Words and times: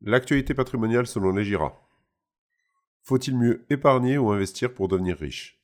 L'actualité 0.00 0.54
patrimoniale 0.54 1.08
selon 1.08 1.32
les 1.32 1.42
GIRA. 1.42 1.76
Faut-il 3.02 3.36
mieux 3.36 3.66
épargner 3.68 4.16
ou 4.16 4.30
investir 4.30 4.72
pour 4.72 4.86
devenir 4.86 5.18
riche? 5.18 5.60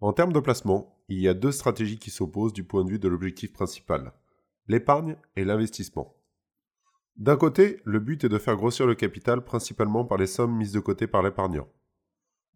En 0.00 0.12
termes 0.12 0.32
de 0.32 0.40
placement, 0.40 0.98
il 1.06 1.20
y 1.20 1.28
a 1.28 1.34
deux 1.34 1.52
stratégies 1.52 2.00
qui 2.00 2.10
s'opposent 2.10 2.52
du 2.52 2.64
point 2.64 2.84
de 2.84 2.90
vue 2.90 2.98
de 2.98 3.06
l'objectif 3.06 3.52
principal, 3.52 4.14
l'épargne 4.66 5.16
et 5.36 5.44
l'investissement. 5.44 6.16
D'un 7.16 7.36
côté, 7.36 7.80
le 7.84 8.00
but 8.00 8.24
est 8.24 8.28
de 8.28 8.38
faire 8.38 8.56
grossir 8.56 8.84
le 8.84 8.96
capital 8.96 9.44
principalement 9.44 10.04
par 10.04 10.18
les 10.18 10.26
sommes 10.26 10.56
mises 10.56 10.72
de 10.72 10.80
côté 10.80 11.06
par 11.06 11.22
l'épargnant. 11.22 11.68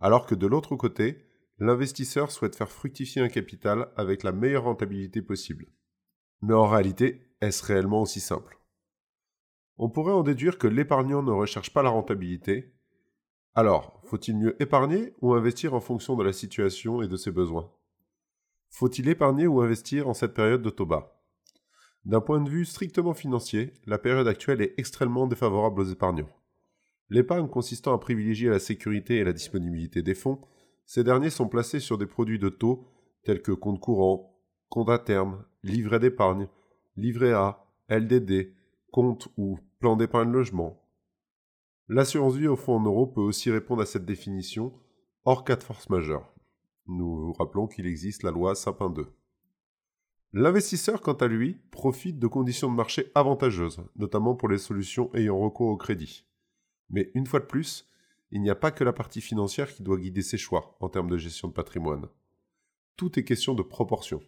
Alors 0.01 0.27
que 0.27 0.35
de 0.35 0.49
l'autre 0.49 0.75
côté, 0.75 1.25
l'investisseur 1.61 2.33
souhaite 2.33 2.57
faire 2.57 2.73
fructifier 2.73 3.23
un 3.23 3.29
capital 3.29 3.93
avec 3.95 4.25
la 4.25 4.33
meilleure 4.33 4.65
rentabilité 4.65 5.23
possible. 5.23 5.67
Mais 6.43 6.55
en 6.55 6.67
réalité, 6.67 7.31
est-ce 7.41 7.65
réellement 7.65 8.03
aussi 8.03 8.19
simple? 8.19 8.59
On 9.79 9.89
pourrait 9.89 10.13
en 10.13 10.23
déduire 10.23 10.59
que 10.59 10.67
l'épargnant 10.67 11.23
ne 11.23 11.33
recherche 11.33 11.73
pas 11.73 11.83
la 11.83 11.91
rentabilité. 11.91 12.73
Alors, 13.55 14.01
faut-il 14.05 14.37
mieux 14.37 14.61
épargner 14.63 15.15
ou 15.21 15.35
investir 15.35 15.75
en 15.75 15.81
fonction 15.81 16.17
de 16.17 16.25
la 16.25 16.33
situation 16.33 17.03
et 17.03 17.09
de 17.09 17.17
ses 17.17 17.31
besoins? 17.31 17.71
Faut-il 18.71 19.09
épargner 19.09 19.47
ou 19.47 19.61
investir 19.61 20.09
en 20.09 20.15
cette 20.15 20.35
période 20.35 20.63
de 20.63 20.71
taux 20.71 20.87
bas? 20.87 21.23
D'un 22.05 22.21
point 22.21 22.41
de 22.41 22.49
vue 22.49 22.65
strictement 22.65 23.15
financier, 23.15 23.73
la 23.87 23.99
période 23.99 24.29
actuelle 24.29 24.63
est 24.63 24.75
extrêmement 24.77 25.27
défavorable 25.27 25.81
aux 25.81 25.91
épargnants. 25.91 26.31
L'épargne 27.09 27.49
consistant 27.49 27.95
à 27.95 27.99
privilégier 27.99 28.49
la 28.49 28.59
sécurité 28.59 29.17
et 29.17 29.25
la 29.25 29.33
disponibilité 29.33 30.03
des 30.03 30.15
fonds, 30.15 30.41
ces 30.85 31.03
derniers 31.03 31.31
sont 31.31 31.49
placés 31.49 31.81
sur 31.81 31.99
des 31.99 32.07
produits 32.07 32.39
de 32.39 32.49
taux 32.49 32.87
tels 33.25 33.43
que 33.43 33.53
compte 33.53 33.81
courant, 33.81 34.39
compte 34.69 34.89
à 34.89 34.99
terme, 34.99 35.45
livret 35.65 35.99
d'épargne, 35.99 36.49
livret 36.97 37.33
A, 37.33 37.67
LDD, 37.89 38.53
compte 38.93 39.29
ou 39.37 39.59
plan 39.79 39.97
d'épargne 39.97 40.33
logement. 40.33 40.83
L'assurance 41.89 42.35
vie 42.35 42.49
au 42.49 42.57
fonds 42.57 42.77
en 42.77 42.85
euros 42.85 43.07
peut 43.07 43.21
aussi 43.21 43.51
répondre 43.51 43.83
à 43.83 43.87
cette 43.87 44.05
définition, 44.05 44.73
hors 45.25 45.45
cas 45.45 45.57
de 45.57 45.63
force 45.63 45.89
majeure. 45.91 46.33
Nous 46.87 47.27
vous 47.27 47.33
rappelons 47.33 47.67
qu'il 47.67 47.87
existe 47.87 48.23
la 48.23 48.31
loi 48.31 48.55
Sapin 48.55 48.91
2. 48.91 49.07
L'investisseur, 50.33 51.01
quant 51.01 51.15
à 51.15 51.29
lui, 51.29 51.61
profite 51.71 52.19
de 52.19 52.27
conditions 52.27 52.71
de 52.71 52.77
marché 52.77 53.11
avantageuses, 53.15 53.83
notamment 53.97 54.35
pour 54.35 54.49
les 54.49 54.59
solutions 54.59 55.11
ayant 55.15 55.39
recours 55.39 55.69
au 55.69 55.77
crédit. 55.77 56.27
Mais 56.91 57.11
une 57.15 57.27
fois 57.27 57.41
de 57.41 57.47
plus, 57.47 57.89
il 58.31 58.43
n'y 58.43 58.51
a 58.51 58.57
pas 58.57 58.71
que 58.71 58.85
la 58.85 58.93
partie 58.93 59.21
financière 59.21 59.73
qui 59.73 59.83
doit 59.83 59.99
guider 59.99 60.23
ses 60.23 60.39
choix 60.39 60.77
en 60.81 60.89
termes 60.89 61.11
de 61.11 61.17
gestion 61.17 61.49
de 61.49 61.53
patrimoine. 61.53 62.09
Tout 62.97 63.19
est 63.19 63.25
question 63.25 63.55
de 63.55 63.63
proportion. 63.63 64.21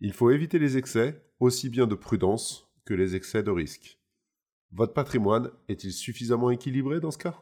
Il 0.00 0.12
faut 0.12 0.30
éviter 0.30 0.58
les 0.58 0.76
excès, 0.76 1.22
aussi 1.40 1.68
bien 1.68 1.86
de 1.86 1.94
prudence 1.94 2.68
que 2.84 2.94
les 2.94 3.14
excès 3.14 3.42
de 3.42 3.50
risque. 3.50 3.98
Votre 4.74 4.94
patrimoine 4.94 5.50
est-il 5.68 5.92
suffisamment 5.92 6.50
équilibré 6.50 6.98
dans 6.98 7.10
ce 7.10 7.18
cas? 7.18 7.38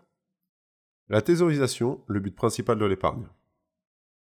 La 1.09 1.23
thésaurisation, 1.23 2.03
le 2.09 2.19
but 2.19 2.35
principal 2.35 2.77
de 2.77 2.85
l'épargne. 2.85 3.29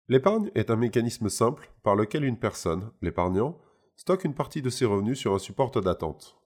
L'épargne 0.07 0.49
est 0.55 0.71
un 0.71 0.75
mécanisme 0.75 1.29
simple 1.29 1.71
par 1.83 1.95
lequel 1.95 2.23
une 2.23 2.39
personne, 2.39 2.91
l'épargnant, 3.01 3.59
stocke 3.95 4.23
une 4.23 4.33
partie 4.33 4.63
de 4.63 4.71
ses 4.71 4.85
revenus 4.85 5.19
sur 5.19 5.35
un 5.35 5.39
support 5.39 5.69
d'attente. 5.69 6.37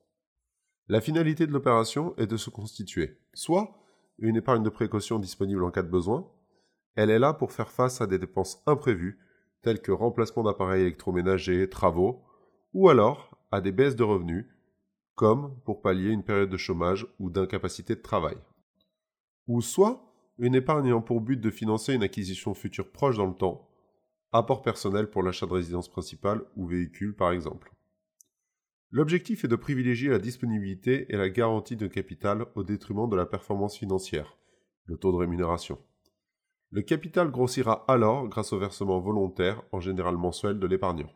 La 0.90 1.00
finalité 1.00 1.48
de 1.48 1.54
l'opération 1.54 2.14
est 2.18 2.28
de 2.28 2.38
se 2.38 2.50
constituer 2.50 3.20
soit 3.34 3.74
une 4.18 4.36
épargne 4.36 4.64
de 4.64 4.70
précaution 4.70 5.18
disponible 5.18 5.64
en 5.64 5.72
cas 5.72 5.84
de 5.84 5.88
besoin, 5.88 6.30
elle 6.96 7.10
est 7.10 7.20
là 7.20 7.34
pour 7.34 7.54
faire 7.54 7.72
face 7.72 8.02
à 8.02 8.08
des 8.08 8.20
dépenses 8.20 8.62
imprévues 8.66 9.18
telles 9.62 9.82
que 9.82 9.94
remplacement 9.94 10.44
d'appareils 10.44 10.82
électroménagers, 10.82 11.70
travaux, 11.70 12.24
ou 12.74 12.90
alors 12.90 13.38
à 13.52 13.62
des 13.62 13.72
baisses 13.72 13.96
de 13.96 14.04
revenus 14.04 14.46
comme 15.20 15.54
pour 15.66 15.82
pallier 15.82 16.12
une 16.12 16.24
période 16.24 16.50
de 16.50 16.56
chômage 16.56 17.06
ou 17.20 17.30
d'incapacité 17.30 17.94
de 17.94 18.02
travail. 18.02 18.38
Ou 19.48 19.60
soit 19.60 20.02
une 20.38 20.56
épargne 20.56 20.86
ayant 20.86 21.02
pour 21.02 21.20
but 21.20 21.36
de 21.36 21.50
financer 21.50 21.94
une 21.94 22.04
acquisition 22.04 22.54
future 22.54 22.90
proche 22.90 23.18
dans 23.18 23.26
le 23.26 23.36
temps, 23.36 23.68
apport 24.32 24.62
personnel 24.62 25.10
pour 25.10 25.22
l'achat 25.22 25.46
de 25.46 25.52
résidence 25.52 25.90
principale 25.90 26.42
ou 26.56 26.68
véhicule 26.68 27.18
par 27.18 27.34
exemple. 27.34 27.74
L'objectif 28.92 29.44
est 29.44 29.50
de 29.50 29.58
privilégier 29.58 30.08
la 30.08 30.20
disponibilité 30.20 31.06
et 31.10 31.18
la 31.18 31.30
garantie 31.30 31.76
de 31.76 31.88
capital 31.88 32.46
au 32.56 32.64
détriment 32.64 33.10
de 33.10 33.18
la 33.18 33.26
performance 33.26 33.78
financière, 33.78 34.38
le 34.86 34.96
taux 34.96 35.12
de 35.12 35.18
rémunération. 35.18 35.80
Le 36.72 36.82
capital 36.82 37.30
grossira 37.30 37.84
alors 37.90 38.30
grâce 38.30 38.54
au 38.54 38.58
versement 38.58 39.02
volontaire, 39.02 39.64
en 39.74 39.82
général 39.82 40.16
mensuel, 40.16 40.60
de 40.60 40.68
l'épargnant. 40.68 41.10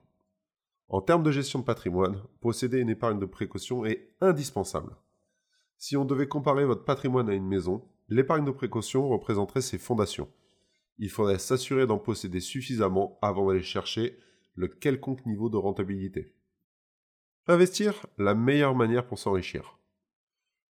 En 0.94 1.02
termes 1.02 1.24
de 1.24 1.32
gestion 1.32 1.58
de 1.58 1.64
patrimoine, 1.64 2.22
posséder 2.40 2.78
une 2.78 2.92
épargne 2.92 3.18
de 3.18 3.26
précaution 3.26 3.84
est 3.84 4.14
indispensable. 4.22 4.96
Si 5.76 5.98
on 5.98 6.06
devait 6.06 6.28
comparer 6.28 6.66
votre 6.66 6.86
patrimoine 6.86 7.32
à 7.32 7.34
une 7.34 7.48
maison, 7.48 7.84
l'épargne 8.10 8.46
de 8.46 8.52
précaution 8.52 9.10
représenterait 9.10 9.64
ses 9.64 9.80
fondations. 9.80 10.30
Il 11.00 11.10
faudrait 11.10 11.40
s'assurer 11.40 11.88
d'en 11.88 11.98
posséder 11.98 12.40
suffisamment 12.40 13.18
avant 13.24 13.48
d'aller 13.48 13.64
chercher 13.64 14.20
le 14.54 14.68
quelconque 14.68 15.26
niveau 15.26 15.50
de 15.50 15.58
rentabilité. 15.58 16.36
Investir, 17.48 18.06
la 18.20 18.36
meilleure 18.36 18.76
manière 18.76 19.08
pour 19.08 19.18
s'enrichir. 19.18 19.80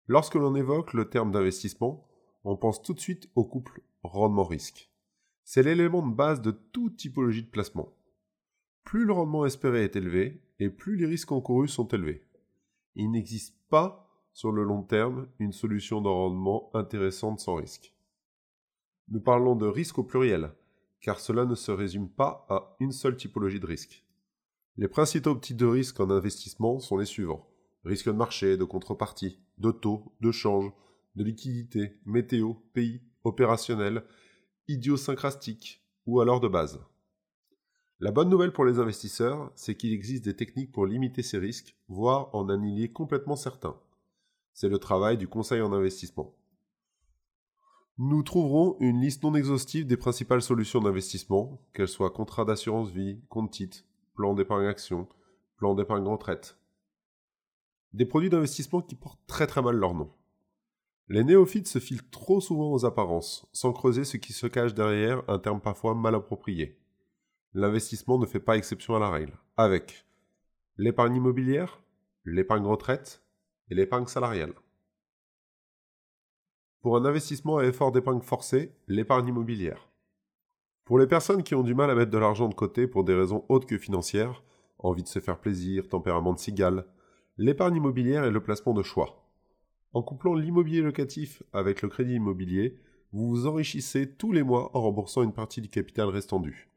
Lorsque 0.07 0.35
l'on 0.35 0.55
évoque 0.55 0.93
le 0.93 1.09
terme 1.09 1.33
d'investissement, 1.33 2.07
on 2.45 2.55
pense 2.55 2.81
tout 2.81 2.93
de 2.93 3.01
suite 3.01 3.29
au 3.35 3.43
couple 3.43 3.81
rendement-risque. 4.03 4.89
C'est 5.43 5.63
l'élément 5.63 6.07
de 6.07 6.15
base 6.15 6.41
de 6.41 6.51
toute 6.51 6.95
typologie 6.95 7.43
de 7.43 7.49
placement. 7.49 7.93
Plus 8.83 9.05
le 9.05 9.13
rendement 9.13 9.45
espéré 9.45 9.83
est 9.83 9.95
élevé, 9.95 10.41
et 10.59 10.69
plus 10.69 10.95
les 10.95 11.05
risques 11.05 11.31
encourus 11.31 11.69
sont 11.69 11.87
élevés. 11.87 12.23
Il 12.95 13.11
n'existe 13.11 13.57
pas, 13.69 14.09
sur 14.33 14.51
le 14.51 14.63
long 14.63 14.83
terme, 14.83 15.27
une 15.39 15.51
solution 15.51 16.01
de 16.01 16.09
rendement 16.09 16.69
intéressante 16.73 17.39
sans 17.39 17.55
risque. 17.55 17.93
Nous 19.09 19.21
parlons 19.21 19.55
de 19.55 19.65
risque 19.67 19.99
au 19.99 20.03
pluriel, 20.03 20.53
car 21.01 21.19
cela 21.19 21.45
ne 21.45 21.55
se 21.55 21.71
résume 21.71 22.09
pas 22.09 22.45
à 22.49 22.75
une 22.79 22.91
seule 22.91 23.17
typologie 23.17 23.59
de 23.59 23.65
risque. 23.65 24.05
Les 24.77 24.87
principaux 24.87 25.35
types 25.35 25.57
de 25.57 25.65
risques 25.65 25.99
en 25.99 26.09
investissement 26.09 26.79
sont 26.79 26.97
les 26.97 27.05
suivants. 27.05 27.47
Risque 27.83 28.07
de 28.07 28.11
marché, 28.13 28.57
de 28.57 28.63
contrepartie, 28.63 29.39
de 29.57 29.71
taux, 29.71 30.13
de 30.21 30.31
change, 30.31 30.71
de 31.15 31.23
liquidité, 31.23 31.99
météo, 32.05 32.53
pays, 32.73 33.01
opérationnel, 33.23 34.03
idiosyncrastique 34.67 35.85
ou 36.05 36.21
alors 36.21 36.39
de 36.39 36.47
base. 36.47 36.79
La 37.99 38.11
bonne 38.11 38.29
nouvelle 38.29 38.51
pour 38.51 38.65
les 38.65 38.79
investisseurs, 38.79 39.51
c'est 39.55 39.75
qu'il 39.75 39.93
existe 39.93 40.25
des 40.25 40.35
techniques 40.35 40.71
pour 40.71 40.85
limiter 40.85 41.21
ces 41.21 41.37
risques, 41.37 41.77
voire 41.87 42.33
en 42.33 42.49
annihiler 42.49 42.91
complètement 42.91 43.35
certains. 43.35 43.79
C'est 44.53 44.69
le 44.69 44.79
travail 44.79 45.17
du 45.17 45.27
conseil 45.27 45.61
en 45.61 45.71
investissement. 45.71 46.35
Nous 47.99 48.23
trouverons 48.23 48.75
une 48.79 48.99
liste 48.99 49.23
non 49.23 49.35
exhaustive 49.35 49.85
des 49.85 49.97
principales 49.97 50.41
solutions 50.41 50.81
d'investissement, 50.81 51.61
qu'elles 51.73 51.87
soient 51.87 52.09
contrats 52.09 52.45
d'assurance 52.45 52.89
vie, 52.89 53.21
compte 53.29 53.51
titre, 53.51 53.85
plan 54.15 54.33
d'épargne 54.33 54.65
action, 54.65 55.07
plan 55.57 55.75
d'épargne 55.75 56.07
retraite. 56.07 56.57
Des 57.93 58.05
produits 58.05 58.31
d'investissement 58.31 58.81
qui 58.81 58.95
portent 58.95 59.25
très 59.27 59.45
très 59.45 59.61
mal 59.61 59.75
leur 59.75 59.93
nom. 59.93 60.11
Les 61.09 61.23
néophytes 61.23 61.67
se 61.67 61.79
filent 61.79 62.09
trop 62.09 62.41
souvent 62.41 62.71
aux 62.71 62.85
apparences, 62.85 63.47
sans 63.53 63.71
creuser 63.71 64.03
ce 64.03 64.17
qui 64.17 64.33
se 64.33 64.47
cache 64.47 64.73
derrière 64.73 65.21
un 65.27 65.37
terme 65.37 65.61
parfois 65.61 65.93
mal 65.93 66.15
approprié 66.15 66.82
l'investissement 67.53 68.17
ne 68.17 68.25
fait 68.25 68.39
pas 68.39 68.57
exception 68.57 68.95
à 68.95 68.99
la 68.99 69.09
règle, 69.09 69.37
avec 69.57 70.05
l'épargne 70.77 71.17
immobilière, 71.17 71.81
l'épargne 72.25 72.65
retraite 72.65 73.23
et 73.69 73.75
l'épargne 73.75 74.07
salariale. 74.07 74.53
Pour 76.81 76.97
un 76.97 77.05
investissement 77.05 77.57
à 77.57 77.65
effort 77.65 77.91
d'épargne 77.91 78.21
forcé, 78.21 78.73
l'épargne 78.87 79.27
immobilière. 79.27 79.87
Pour 80.83 80.97
les 80.97 81.07
personnes 81.07 81.43
qui 81.43 81.55
ont 81.55 81.63
du 81.63 81.75
mal 81.75 81.89
à 81.91 81.95
mettre 81.95 82.11
de 82.11 82.17
l'argent 82.17 82.49
de 82.49 82.55
côté 82.55 82.87
pour 82.87 83.03
des 83.03 83.13
raisons 83.13 83.45
autres 83.49 83.67
que 83.67 83.77
financières, 83.77 84.43
envie 84.79 85.03
de 85.03 85.07
se 85.07 85.19
faire 85.19 85.39
plaisir, 85.39 85.87
tempérament 85.87 86.33
de 86.33 86.39
cigale, 86.39 86.85
l'épargne 87.37 87.77
immobilière 87.77 88.25
est 88.25 88.31
le 88.31 88.43
placement 88.43 88.73
de 88.73 88.83
choix. 88.83 89.29
En 89.93 90.01
couplant 90.01 90.33
l'immobilier 90.33 90.81
locatif 90.81 91.43
avec 91.53 91.83
le 91.83 91.87
crédit 91.87 92.15
immobilier, 92.15 92.79
vous 93.11 93.29
vous 93.29 93.47
enrichissez 93.47 94.11
tous 94.11 94.31
les 94.31 94.43
mois 94.43 94.75
en 94.75 94.81
remboursant 94.81 95.21
une 95.21 95.33
partie 95.33 95.61
du 95.61 95.69
capital 95.69 96.09
restant 96.09 96.39
dû. 96.39 96.72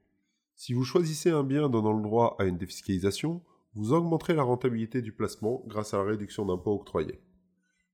Si 0.59 0.73
vous 0.73 0.85
choisissez 0.85 1.31
un 1.31 1.45
bien 1.45 1.69
donnant 1.69 1.93
le 1.93 2.03
droit 2.03 2.35
à 2.39 2.45
une 2.45 2.57
défiscalisation, 2.57 3.43
vous 3.75 3.93
augmenterez 3.93 4.35
la 4.35 4.43
rentabilité 4.43 5.03
du 5.03 5.13
placement 5.13 5.63
grâce 5.67 5.93
à 5.93 5.99
la 5.99 6.05
réduction 6.05 6.47
d'impôts 6.47 6.75
octroyés. 6.75 7.21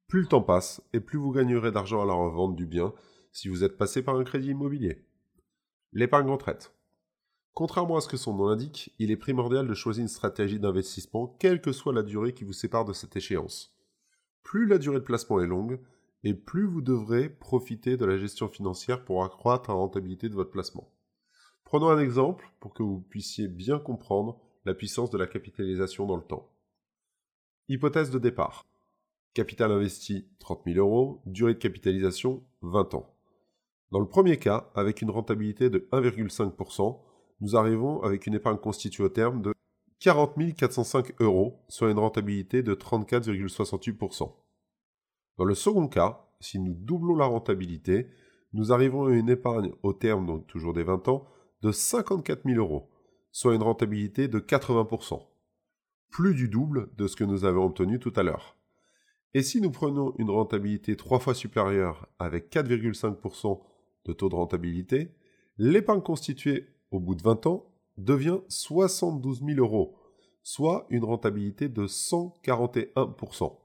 Plus 0.06 0.20
le 0.20 0.28
temps 0.28 0.42
passe, 0.42 0.80
et 0.92 1.00
plus 1.00 1.18
vous 1.18 1.32
gagnerez 1.32 1.72
d'argent 1.72 2.00
à 2.00 2.06
la 2.06 2.12
revente 2.12 2.54
du 2.54 2.64
bien 2.64 2.94
si 3.32 3.48
vous 3.48 3.64
êtes 3.64 3.76
passé 3.76 4.02
par 4.02 4.14
un 4.14 4.22
crédit 4.22 4.50
immobilier. 4.50 5.04
L'épargne 5.92 6.30
retraite. 6.30 6.72
Contrairement 7.52 7.96
à 7.96 8.00
ce 8.00 8.08
que 8.08 8.16
son 8.16 8.34
nom 8.34 8.46
indique, 8.46 8.94
il 9.00 9.10
est 9.10 9.16
primordial 9.16 9.66
de 9.66 9.74
choisir 9.74 10.02
une 10.02 10.08
stratégie 10.08 10.60
d'investissement 10.60 11.36
quelle 11.40 11.60
que 11.60 11.72
soit 11.72 11.92
la 11.92 12.04
durée 12.04 12.32
qui 12.32 12.44
vous 12.44 12.52
sépare 12.52 12.84
de 12.84 12.92
cette 12.92 13.16
échéance. 13.16 13.76
Plus 14.44 14.66
la 14.66 14.78
durée 14.78 15.00
de 15.00 15.04
placement 15.04 15.40
est 15.40 15.48
longue, 15.48 15.80
et 16.22 16.34
plus 16.34 16.64
vous 16.64 16.80
devrez 16.80 17.28
profiter 17.28 17.96
de 17.96 18.04
la 18.04 18.18
gestion 18.18 18.48
financière 18.48 19.04
pour 19.04 19.24
accroître 19.24 19.68
la 19.68 19.76
rentabilité 19.76 20.28
de 20.28 20.34
votre 20.34 20.52
placement. 20.52 20.88
Prenons 21.72 21.88
un 21.88 22.00
exemple 22.00 22.52
pour 22.60 22.74
que 22.74 22.82
vous 22.82 23.00
puissiez 23.00 23.48
bien 23.48 23.78
comprendre 23.78 24.38
la 24.66 24.74
puissance 24.74 25.08
de 25.08 25.16
la 25.16 25.26
capitalisation 25.26 26.04
dans 26.04 26.16
le 26.16 26.22
temps. 26.22 26.52
Hypothèse 27.70 28.10
de 28.10 28.18
départ. 28.18 28.66
Capital 29.32 29.72
investi 29.72 30.28
30 30.40 30.64
000 30.66 30.86
euros, 30.86 31.22
durée 31.24 31.54
de 31.54 31.58
capitalisation 31.58 32.42
20 32.60 32.92
ans. 32.92 33.14
Dans 33.90 34.00
le 34.00 34.06
premier 34.06 34.38
cas, 34.38 34.70
avec 34.74 35.00
une 35.00 35.08
rentabilité 35.08 35.70
de 35.70 35.88
1,5%, 35.92 37.00
nous 37.40 37.56
arrivons 37.56 38.02
avec 38.02 38.26
une 38.26 38.34
épargne 38.34 38.58
constituée 38.58 39.04
au 39.04 39.08
terme 39.08 39.40
de 39.40 39.54
40 40.00 40.54
405 40.54 41.22
euros, 41.22 41.64
soit 41.68 41.90
une 41.90 41.98
rentabilité 41.98 42.62
de 42.62 42.74
34,68%. 42.74 44.30
Dans 45.38 45.44
le 45.46 45.54
second 45.54 45.88
cas, 45.88 46.28
si 46.38 46.58
nous 46.58 46.74
doublons 46.74 47.16
la 47.16 47.24
rentabilité, 47.24 48.10
nous 48.52 48.72
arrivons 48.72 49.06
à 49.06 49.12
une 49.12 49.30
épargne 49.30 49.72
au 49.82 49.94
terme, 49.94 50.26
donc 50.26 50.46
toujours 50.46 50.74
des 50.74 50.82
20 50.82 51.08
ans, 51.08 51.26
de 51.62 51.72
54 51.72 52.42
000 52.44 52.58
euros, 52.58 52.90
soit 53.30 53.54
une 53.54 53.62
rentabilité 53.62 54.28
de 54.28 54.40
80%. 54.40 55.22
Plus 56.10 56.34
du 56.34 56.48
double 56.48 56.90
de 56.96 57.06
ce 57.06 57.16
que 57.16 57.24
nous 57.24 57.44
avons 57.44 57.64
obtenu 57.64 57.98
tout 57.98 58.12
à 58.16 58.22
l'heure. 58.22 58.58
Et 59.34 59.42
si 59.42 59.60
nous 59.60 59.70
prenons 59.70 60.14
une 60.18 60.30
rentabilité 60.30 60.96
trois 60.96 61.18
fois 61.18 61.34
supérieure 61.34 62.08
avec 62.18 62.52
4,5% 62.52 63.62
de 64.04 64.12
taux 64.12 64.28
de 64.28 64.34
rentabilité, 64.34 65.14
l'épargne 65.56 66.02
constituée 66.02 66.68
au 66.90 67.00
bout 67.00 67.14
de 67.14 67.22
20 67.22 67.46
ans 67.46 67.72
devient 67.96 68.40
72 68.48 69.42
000 69.44 69.58
euros, 69.58 69.96
soit 70.42 70.86
une 70.90 71.04
rentabilité 71.04 71.68
de 71.68 71.86
141%. 71.86 73.58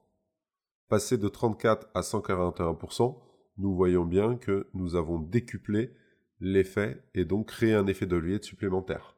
Passé 0.88 1.17
de 1.17 1.27
34 1.27 1.89
à 1.93 2.01
141%, 2.01 3.17
nous 3.57 3.75
voyons 3.75 4.05
bien 4.05 4.38
que 4.38 4.69
nous 4.73 4.95
avons 4.95 5.19
décuplé 5.19 5.91
l'effet 6.39 7.04
et 7.13 7.25
donc 7.25 7.48
créé 7.48 7.74
un 7.74 7.88
effet 7.88 8.06
de 8.06 8.16
levier 8.16 8.42
supplémentaire. 8.42 9.16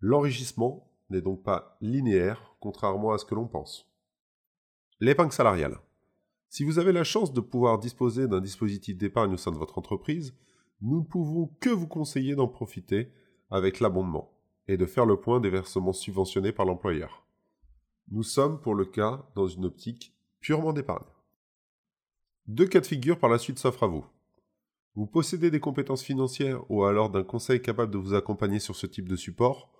L'enrichissement 0.00 0.90
n'est 1.10 1.20
donc 1.20 1.42
pas 1.42 1.76
linéaire, 1.80 2.54
contrairement 2.60 3.12
à 3.12 3.18
ce 3.18 3.24
que 3.24 3.34
l'on 3.34 3.46
pense. 3.46 3.90
L'épargne 5.00 5.30
salariale. 5.30 5.78
Si 6.48 6.64
vous 6.64 6.78
avez 6.78 6.92
la 6.92 7.04
chance 7.04 7.32
de 7.32 7.40
pouvoir 7.40 7.78
disposer 7.78 8.26
d'un 8.26 8.40
dispositif 8.40 8.96
d'épargne 8.96 9.34
au 9.34 9.36
sein 9.36 9.52
de 9.52 9.58
votre 9.58 9.78
entreprise, 9.78 10.34
nous 10.80 11.00
ne 11.00 11.04
pouvons 11.04 11.50
que 11.60 11.70
vous 11.70 11.86
conseiller 11.86 12.34
d'en 12.34 12.48
profiter 12.48 13.12
avec 13.50 13.80
l'abondement 13.80 14.32
et 14.66 14.76
de 14.76 14.86
faire 14.86 15.06
le 15.06 15.18
point 15.18 15.40
des 15.40 15.50
versements 15.50 15.92
subventionnés 15.92 16.52
par 16.52 16.66
l'employeur. 16.66 17.26
Nous 18.10 18.22
sommes 18.22 18.60
pour 18.60 18.74
le 18.74 18.84
cas 18.84 19.28
dans 19.34 19.48
une 19.48 19.66
optique 19.66 20.14
purement 20.40 20.72
d'épargne. 20.72 21.06
Deux 22.46 22.66
cas 22.66 22.80
de 22.80 22.86
figure 22.86 23.18
par 23.18 23.28
la 23.28 23.38
suite 23.38 23.58
s'offrent 23.58 23.82
à 23.82 23.88
vous. 23.88 24.06
Vous 24.98 25.06
possédez 25.06 25.50
des 25.50 25.60
compétences 25.60 26.02
financières 26.02 26.70
ou 26.70 26.84
alors 26.84 27.08
d'un 27.08 27.24
conseil 27.24 27.62
capable 27.62 27.90
de 27.90 27.98
vous 27.98 28.12
accompagner 28.12 28.58
sur 28.58 28.76
ce 28.76 28.86
type 28.86 29.08
de 29.08 29.16
support, 29.16 29.72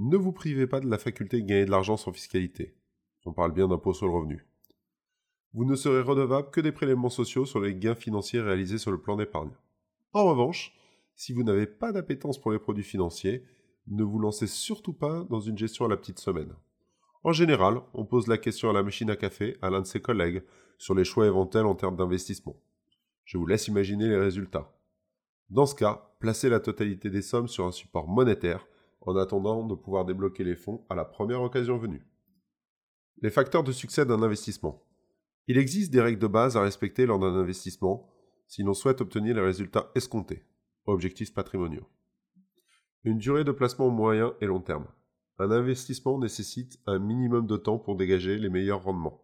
ne 0.00 0.16
vous 0.16 0.32
privez 0.32 0.66
pas 0.66 0.80
de 0.80 0.90
la 0.90 0.98
faculté 0.98 1.40
de 1.40 1.46
gagner 1.46 1.66
de 1.66 1.70
l'argent 1.70 1.96
sans 1.96 2.12
fiscalité. 2.12 2.74
On 3.24 3.32
parle 3.32 3.52
bien 3.52 3.68
d'impôt 3.68 3.94
sur 3.94 4.08
le 4.08 4.12
revenu 4.12 4.44
vous 5.54 5.64
ne 5.64 5.76
serez 5.76 6.02
redevable 6.02 6.50
que 6.50 6.60
des 6.60 6.72
prélèvements 6.72 7.08
sociaux 7.08 7.46
sur 7.46 7.60
les 7.60 7.76
gains 7.76 7.94
financiers 7.94 8.40
réalisés 8.40 8.78
sur 8.78 8.90
le 8.90 9.00
plan 9.00 9.16
d'épargne. 9.16 9.52
En 10.12 10.24
revanche, 10.24 10.76
si 11.14 11.32
vous 11.32 11.44
n'avez 11.44 11.66
pas 11.66 11.92
d'appétence 11.92 12.40
pour 12.40 12.50
les 12.50 12.58
produits 12.58 12.82
financiers, 12.82 13.44
ne 13.86 14.02
vous 14.02 14.18
lancez 14.18 14.48
surtout 14.48 14.92
pas 14.92 15.24
dans 15.30 15.40
une 15.40 15.56
gestion 15.56 15.84
à 15.84 15.88
la 15.88 15.96
petite 15.96 16.18
semaine. 16.18 16.52
En 17.22 17.32
général, 17.32 17.80
on 17.94 18.04
pose 18.04 18.26
la 18.26 18.36
question 18.36 18.68
à 18.68 18.72
la 18.72 18.82
machine 18.82 19.10
à 19.10 19.16
café 19.16 19.56
à 19.62 19.70
l'un 19.70 19.80
de 19.80 19.86
ses 19.86 20.00
collègues 20.00 20.42
sur 20.76 20.94
les 20.94 21.04
choix 21.04 21.26
éventuels 21.26 21.66
en 21.66 21.76
termes 21.76 21.96
d'investissement. 21.96 22.56
Je 23.24 23.38
vous 23.38 23.46
laisse 23.46 23.68
imaginer 23.68 24.08
les 24.08 24.18
résultats. 24.18 24.74
Dans 25.50 25.66
ce 25.66 25.74
cas, 25.74 26.14
placez 26.20 26.48
la 26.48 26.60
totalité 26.60 27.10
des 27.10 27.22
sommes 27.22 27.48
sur 27.48 27.66
un 27.66 27.72
support 27.72 28.08
monétaire 28.08 28.66
en 29.00 29.16
attendant 29.16 29.66
de 29.66 29.74
pouvoir 29.74 30.04
débloquer 30.04 30.44
les 30.44 30.56
fonds 30.56 30.84
à 30.88 30.94
la 30.94 31.04
première 31.04 31.42
occasion 31.42 31.78
venue. 31.78 32.06
Les 33.22 33.30
facteurs 33.30 33.64
de 33.64 33.72
succès 33.72 34.06
d'un 34.06 34.22
investissement. 34.22 34.82
Il 35.46 35.58
existe 35.58 35.92
des 35.92 36.00
règles 36.00 36.20
de 36.20 36.26
base 36.26 36.56
à 36.56 36.62
respecter 36.62 37.06
lors 37.06 37.18
d'un 37.18 37.34
investissement 37.34 38.08
si 38.46 38.62
l'on 38.62 38.74
souhaite 38.74 39.00
obtenir 39.00 39.34
les 39.34 39.42
résultats 39.42 39.90
escomptés, 39.94 40.44
objectifs 40.86 41.34
patrimoniaux. 41.34 41.88
Une 43.04 43.18
durée 43.18 43.44
de 43.44 43.52
placement 43.52 43.90
moyen 43.90 44.34
et 44.40 44.46
long 44.46 44.60
terme. 44.60 44.86
Un 45.38 45.50
investissement 45.50 46.18
nécessite 46.18 46.78
un 46.86 46.98
minimum 46.98 47.46
de 47.46 47.56
temps 47.56 47.78
pour 47.78 47.96
dégager 47.96 48.38
les 48.38 48.48
meilleurs 48.48 48.84
rendements. 48.84 49.22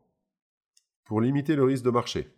Pour 1.04 1.20
limiter 1.20 1.56
le 1.56 1.64
risque 1.64 1.84
de 1.84 1.90
marché. 1.90 2.28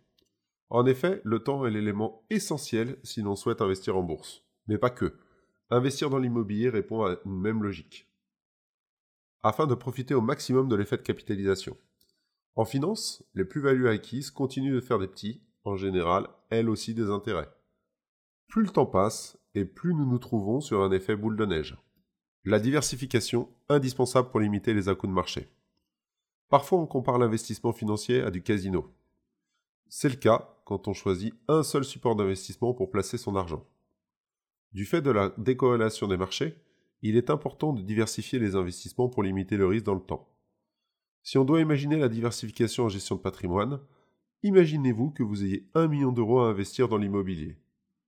En 0.69 0.85
effet, 0.85 1.21
le 1.23 1.39
temps 1.39 1.65
est 1.65 1.71
l'élément 1.71 2.23
essentiel 2.29 2.97
si 3.03 3.21
l'on 3.21 3.35
souhaite 3.35 3.61
investir 3.61 3.97
en 3.97 4.03
bourse. 4.03 4.43
Mais 4.67 4.77
pas 4.77 4.89
que. 4.89 5.17
Investir 5.69 6.09
dans 6.09 6.19
l'immobilier 6.19 6.69
répond 6.69 7.03
à 7.03 7.17
une 7.25 7.39
même 7.39 7.63
logique. 7.63 8.09
Afin 9.43 9.67
de 9.67 9.75
profiter 9.75 10.13
au 10.13 10.21
maximum 10.21 10.69
de 10.69 10.75
l'effet 10.75 10.97
de 10.97 11.01
capitalisation. 11.01 11.77
En 12.55 12.65
finance, 12.65 13.23
les 13.33 13.45
plus-values 13.45 13.89
acquises 13.89 14.31
continuent 14.31 14.75
de 14.75 14.81
faire 14.81 14.99
des 14.99 15.07
petits, 15.07 15.41
en 15.63 15.75
général, 15.75 16.27
elles 16.49 16.69
aussi 16.69 16.93
des 16.93 17.09
intérêts. 17.09 17.49
Plus 18.47 18.63
le 18.63 18.69
temps 18.69 18.85
passe, 18.85 19.37
et 19.55 19.65
plus 19.65 19.93
nous 19.93 20.05
nous 20.05 20.19
trouvons 20.19 20.61
sur 20.61 20.81
un 20.81 20.91
effet 20.91 21.15
boule 21.15 21.35
de 21.35 21.45
neige. 21.45 21.77
La 22.45 22.59
diversification, 22.59 23.49
indispensable 23.69 24.29
pour 24.29 24.39
limiter 24.39 24.73
les 24.73 24.89
à 24.89 24.93
de 24.93 25.07
marché. 25.07 25.49
Parfois 26.49 26.79
on 26.79 26.85
compare 26.85 27.17
l'investissement 27.17 27.73
financier 27.73 28.21
à 28.21 28.29
du 28.29 28.43
casino. 28.43 28.93
C'est 29.95 30.09
le 30.09 30.15
cas 30.15 30.49
quand 30.65 30.87
on 30.87 30.93
choisit 30.93 31.35
un 31.47 31.61
seul 31.61 31.83
support 31.83 32.15
d'investissement 32.15 32.73
pour 32.73 32.89
placer 32.89 33.19
son 33.19 33.35
argent. 33.35 33.63
Du 34.71 34.85
fait 34.85 35.03
de 35.03 35.11
la 35.11 35.29
décorrélation 35.37 36.07
des 36.07 36.17
marchés, 36.17 36.57
il 37.03 37.15
est 37.15 37.29
important 37.29 37.73
de 37.73 37.83
diversifier 37.83 38.39
les 38.39 38.55
investissements 38.55 39.07
pour 39.07 39.21
limiter 39.21 39.55
le 39.55 39.67
risque 39.67 39.85
dans 39.85 39.93
le 39.93 40.01
temps. 40.01 40.35
Si 41.21 41.37
on 41.37 41.45
doit 41.45 41.61
imaginer 41.61 41.97
la 41.97 42.09
diversification 42.09 42.85
en 42.85 42.89
gestion 42.89 43.17
de 43.17 43.21
patrimoine, 43.21 43.81
imaginez-vous 44.41 45.11
que 45.11 45.21
vous 45.21 45.43
ayez 45.43 45.69
1 45.75 45.87
million 45.87 46.11
d'euros 46.11 46.39
à 46.39 46.47
investir 46.47 46.89
dans 46.89 46.97
l'immobilier. 46.97 47.59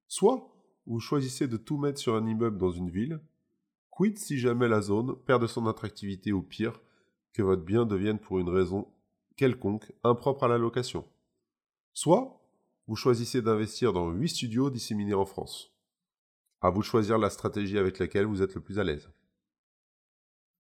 Soit 0.07 0.51
vous 0.87 0.99
choisissez 0.99 1.47
de 1.47 1.55
tout 1.55 1.77
mettre 1.77 1.99
sur 1.99 2.15
un 2.15 2.25
immeuble 2.25 2.57
dans 2.57 2.71
une 2.71 2.89
ville, 2.89 3.21
quid 3.91 4.17
si 4.17 4.39
jamais 4.39 4.67
la 4.67 4.81
zone 4.81 5.15
perd 5.27 5.43
de 5.43 5.47
son 5.47 5.67
attractivité 5.67 6.31
ou 6.33 6.41
pire, 6.41 6.81
que 7.31 7.43
votre 7.43 7.63
bien 7.63 7.85
devienne 7.85 8.17
pour 8.17 8.39
une 8.39 8.49
raison 8.49 8.87
quelconque 9.37 9.93
impropre 10.03 10.45
à 10.45 10.47
la 10.47 10.57
location? 10.57 11.05
Soit 11.97 12.41
vous 12.87 12.97
choisissez 12.97 13.41
d'investir 13.41 13.93
dans 13.93 14.09
8 14.09 14.27
studios 14.27 14.69
disséminés 14.69 15.13
en 15.13 15.25
France. 15.25 15.71
À 16.59 16.69
vous 16.69 16.81
de 16.81 16.85
choisir 16.85 17.17
la 17.17 17.29
stratégie 17.29 17.77
avec 17.77 17.99
laquelle 17.99 18.25
vous 18.25 18.41
êtes 18.41 18.53
le 18.53 18.59
plus 18.59 18.79
à 18.79 18.83
l'aise. 18.83 19.09